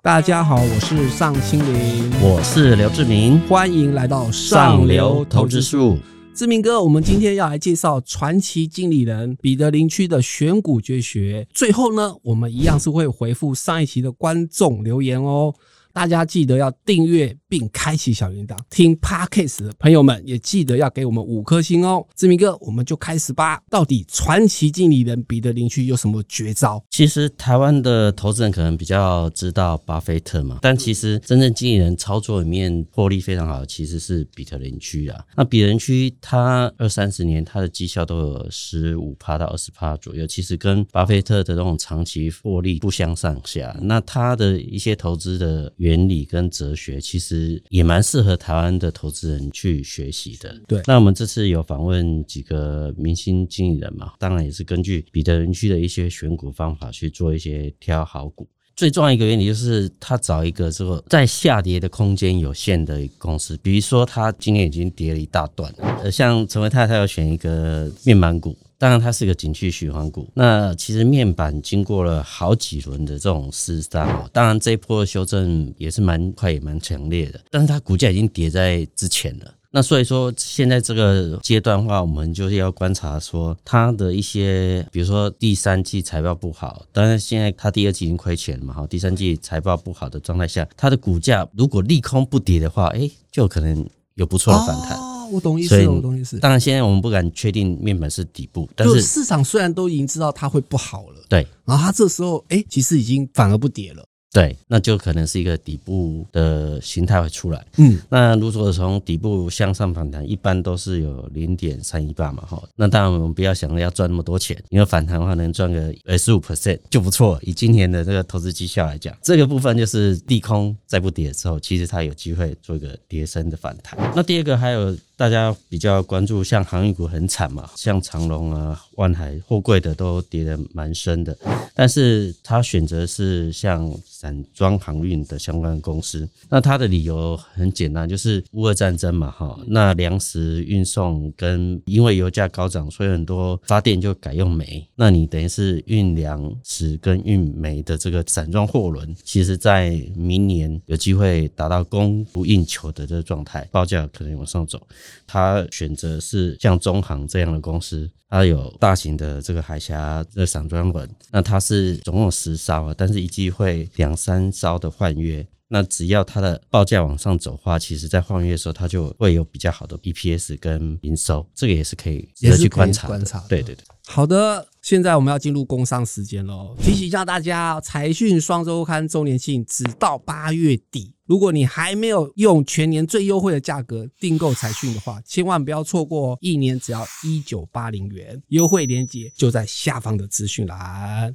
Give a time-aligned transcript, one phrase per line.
[0.00, 5.98] 大家好，我是尚青林，我是刘志明，欢迎来到上流投资术。
[6.32, 11.48] 志明哥，我们今天要来介绍传奇经理人彼得林区的选股绝学。
[11.52, 15.52] 最后呢，我们一样是会回复上一期的观众留言哦。
[15.98, 22.06] 大家记得要订阅并开启小铃铛，听 Podcast 的朋友们也记得要给我们五颗星哦。
[22.14, 23.60] 志明哥，我们就开始吧。
[23.68, 26.80] 到底传奇经理人彼得林区有什么绝招？
[26.88, 35.20] 其实台湾的投资人可能比较知道巴菲特嘛，但其实真正经理人操作里面获利非常好，其实是彼得林区啊。
[35.34, 43.76] 那彼得林区他二三十年他的绩效都有十五趴到二十趴左右，其实跟巴菲特的那种长期获利不相上下。
[43.82, 50.54] 那他的一些投资的原原理跟哲学其实也蛮适合台湾的投资人去学习的。
[50.66, 58.46] 对，那我们这次有访问几个明星经理人嘛，当然也是根据彼得人区的一些选股方法去做一些挑好股。
[58.76, 68.56] 最重要一个原理就是他找一个这个在下跌的空间有限的公司，比如说他今年已经跌了一大段，呃，像陈维泰他要选一个面板股。
[68.78, 70.28] 当然，它是个景区循环股。
[70.34, 77.40] 那其实面板经过了好几轮的这种厮杀哦，当然这一波修正也是蛮快也蛮强烈的。
[77.50, 79.52] 但是它股价已经跌在之前了。
[79.70, 95.17] 那所以说，现在这个阶段的话，我们就是要观察说它的一些，比如说第三季财报不好，当然现在它第二季已经亏钱了嘛，哈，第三季财报不好的状态下，它的股价如果利空不跌的话，哎，就可能有不错的反弹。
[95.30, 96.38] 我懂意思，我懂意思。
[96.38, 101.46] 当然，现在我们不敢确定面板是底部，但是市场虽然都已经知道它会不好了，对。
[101.64, 104.04] 然后它这时候，哎，其实已经反而不跌了。
[104.30, 107.66] 对，那就可能是一个底部的形态会出来。
[107.78, 112.62] 嗯，那如果从底部向上反弹，一般都是有零点三一八嘛，哈。
[112.76, 117.38] 那当然我们不要想着要赚那么多钱，因为反弹的话能赚个二十五 percent 就不错。
[117.42, 123.98] 以今年的这个投资绩效来讲，这个部分就是利空再不跌的时候，其实它有机会做一个跌升的反弹。
[124.14, 124.94] 那第二个还有。
[125.18, 131.36] 大家比较关注，像航运股很惨嘛，像长隆啊、万海、货柜的都跌得蛮深的，
[131.74, 154.80] 但是他选择是像散装航运的相关公司，那他的理由很简单，就是乌俄战争嘛，哈，那粮食运送跟因为油价高涨，所以很多发电就改用煤，那你等于是运粮食跟运煤的这个散装货轮，其实在明年有机会达到供不应求的这个状态，报价可能往上走。
[155.26, 165.46] 他选择是像中航这样的公司，它有大型的这个海峡的散装轮，那它是总共十艘啊，但是一季会两三艘的换约。
[165.70, 173.38] 那只要它的报价往上走的话，其实在换约的时候，它就会有比较好的 EPS 跟营收，这个也是可以值得去观察观察。
[173.50, 173.84] 对对对。
[174.06, 176.74] 好的，现在我们要进入工商时间喽。
[176.78, 181.14] 提醒一下大家，财讯双周刊周年庆只到八月底。
[181.26, 186.38] 如果你还没有用全年最优惠的价格订购财讯的话，千万不要错过哦！
[186.40, 191.34] 一年只要一九八零元，优惠链接就在下方的资讯栏。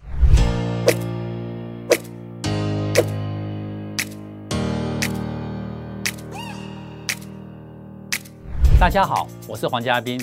[8.80, 10.20] 大家好，我是黄家斌。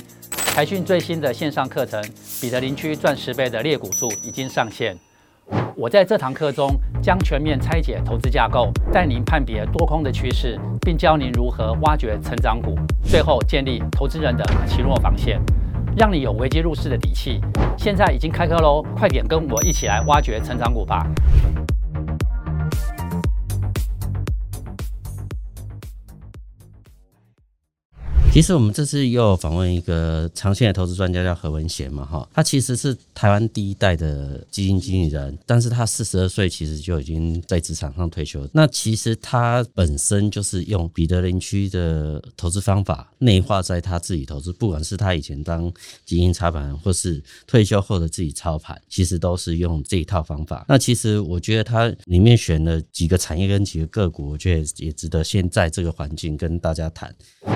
[0.53, 2.03] 财讯最新的线上课程
[2.41, 4.97] 《彼得林区赚十倍的裂股术》已经上线。
[5.77, 15.41] 我在这堂课中将全面拆解投资架构，带您判别多空的趋势，并教您如何挖掘成长股，最后建立投资人的奇弱防线，
[15.97, 17.41] 让你有危机入市的底气。
[17.79, 21.07] 现在已经开课喽，快点跟我一起来挖掘成长股吧！
[28.33, 38.49] 其实我们这次又访问一个长线的投资专家，叫何文贤嘛，哈，他其实是台湾第一代的基金经理人，但是他四十二岁其实就已经在职场上退休。
[38.53, 45.71] 那其实他本身就是用彼得林区的投资方法内化在他自己投资，不管是他以前当
[46.07, 50.65] 基金操盘，或是退休后的自己操盘，其实都是用这一套方法。
[50.69, 57.13] 那其实我觉得他里面选了几个产业跟几个个股，我觉得也值得现在这个环境跟大家谈。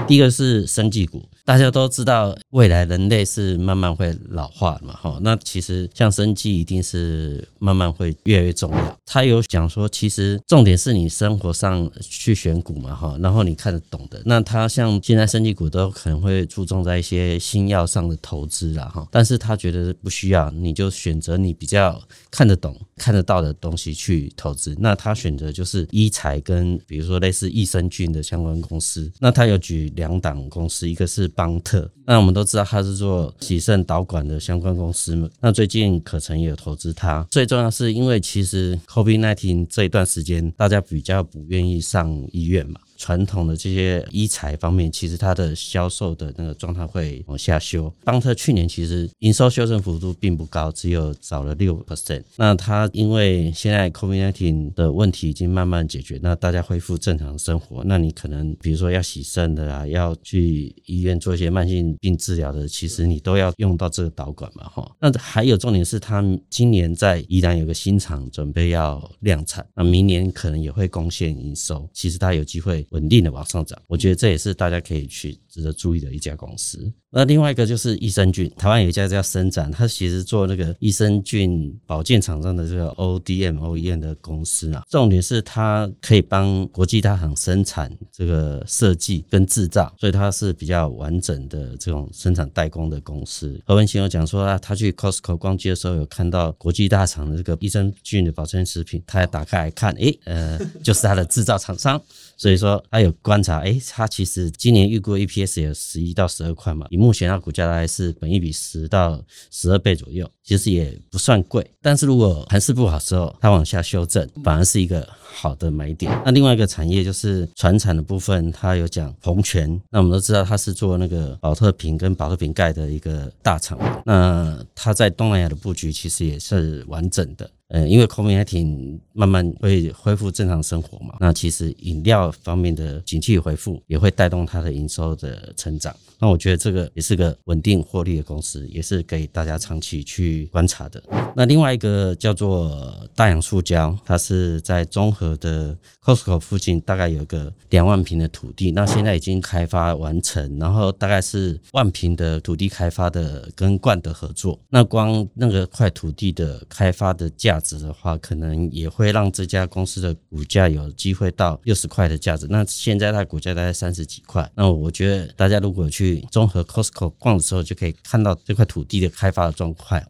[0.09, 5.19] 第一个是生技股，大家都知道，未来人类是慢慢会老化嘛，哈。
[5.23, 8.99] 那其实像生技一定是慢慢会越来越重要。
[9.07, 14.23] 他有讲说，其实重点是你生活上去选股嘛，哈，然后你看得懂的。
[14.25, 19.07] 那他像现在生技股都可能会注重在一些新药上的投资啦，哈。
[19.11, 22.01] 但是他觉得不需要，你就选择你比较
[22.31, 24.77] 看得懂、看得到的东西去投资。
[24.79, 29.11] 那他选择就是医材跟比如说类似益生菌的相关公司。
[29.19, 30.35] 那他有举两档。
[30.55, 31.91] 公司，一个是邦特。
[32.07, 35.29] 那我们都知道他是做喜盛导管的相关公司嘛。
[35.41, 37.27] 那最近可成也有投资它。
[37.31, 42.81] 最重要是因为其实 COVID-19 这一段时间，大家比较不愿意上医院嘛。
[42.97, 47.93] 传统的这些医材方面，其实它的销售的那个状态会往下修。
[48.05, 52.23] 邦特去年其实营收修正幅度并不高，只有少了六 percent。
[52.37, 64.91] 那它因为现在 COVID-19 的问题已经慢慢解决，那大家恢复正常生活，那你可能比如说要洗肾的啊，要去医院做一些慢性病治疗的，其实你都要用到这个导管嘛，哈。
[65.01, 71.89] 那还有重点是，他今年在宜兰有个新厂准备要量产，那明年可能也会贡献营收。
[71.93, 72.84] 其实它有机会。
[72.91, 76.93] 稳定的往上涨，我觉得这也是大家可以去值得注意的一家公司。
[77.11, 84.83] 那另外一个就是益生菌，台湾有一家叫生展，它其实做那个益生菌保健厂商的这个 ODM OEM 的公司啊。
[84.91, 93.63] 重点是它可以帮国际大厂生产这个设计跟制造，所以它是比较完整的这种生产代工的公司。
[93.65, 102.03] 何文新有讲说啊，他去 Costco 逛街的时候有看到国际大厂的这个益生菌的保健食品，他打开来看，诶，呃， 就是它的制造厂商。
[102.37, 106.87] 所以说他有观察，诶，他其实今年预估 EPS 有十一到十二块嘛。
[106.91, 111.65] 以目前它股价大概是本一比十到十二倍左右，其实也不算贵。
[111.81, 116.11] 但是如果盘势不好时候，它往下修正，反而是一个好的买点。
[116.25, 119.81] 那另外一个产业就是船产的部分，它有讲红泉。
[119.91, 123.79] 那我们都知道它是做那个保特瓶跟保特瓶盖的一个大厂。
[124.05, 127.51] 那它在东南亚的布局其实也是完整的。
[127.75, 135.93] 嗯，因为 COVID 还挺慢慢会恢复正常生活嘛，那其实饮料方面的景气恢复也会带动它的营收的成长。
[136.21, 141.03] 那我觉得这个也是个稳定获利的公司，也是给大家长期去观察的。
[141.35, 154.59] 那另外一个叫做大洋塑胶，它是在综合的 Costco 附近，大概有个两万平的土地，那现在已经开发完成，然后大概是万平的土地开发的跟冠德合作。
[154.71, 162.47] 那光那个块土地的开发的价值的话，可能也会让这家公司的股价有机会到六十块的价值。
[162.49, 170.01] 那现在它股价大概三十几块，那我觉得大家如果去综合 Costco 逛的时候，就可以看到这块土地的开发的状况。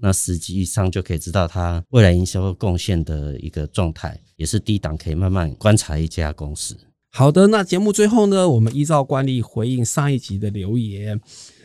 [0.00, 6.76] 那实际上就可以知道它未来营收贡献的一个状态，也是低档可以慢慢观察一家公司。
[7.10, 11.18] 好的，那节目最后呢，我们依照惯例回应上一集的留言。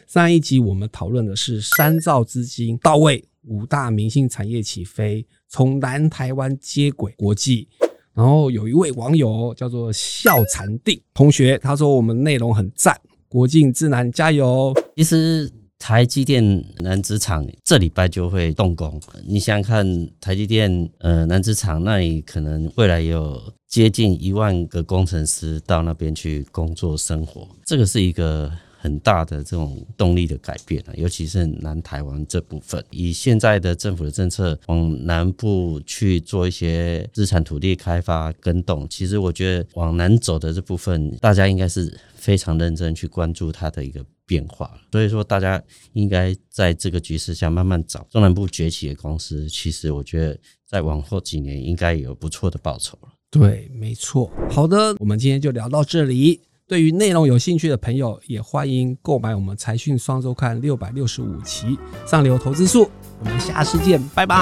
[0.08, 7.68] 上一集我们讨论的是三兆资金到位，五大明星产业起飞，从南台湾接轨国际。
[8.14, 13.00] 然后有一位网友叫做笑禅定同学，他说我们内容很赞。
[13.30, 14.74] 国境之南加油！
[14.98, 19.00] 其实台积电南子厂这礼拜就会动工。
[19.26, 32.84] 你想想看，台积电呃南子厂那里可能未来有接近一万个工程师到那边去工作生活，这个是一个很大的这种动力的改变啊，尤其是南台湾这部分。
[32.92, 42.00] 以现在的政府的政策往南部去做一些资产土地开发跟动，其实我觉得往南走的这部分，大家应该是。
[42.20, 49.48] 非常认真去关注它的一个变化，所以说大家应该在这个局势下慢慢找中南部崛起的公司。
[49.48, 50.38] 其实我觉得
[50.68, 53.08] 在往后几年应该有不错的报酬了。
[53.32, 54.30] 对，没错。
[54.50, 56.42] 好的，我们今天就聊到这里。
[56.70, 61.76] 对于内容有兴趣的朋友，也欢迎购买我们财讯双周刊六百六十五期
[62.06, 62.88] 上流投资术。
[63.20, 64.36] 我们下次见，拜拜，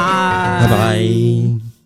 [0.61, 1.76] 拜拜。